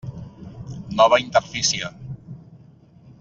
Nova 0.99 1.19
interfície. 1.25 1.91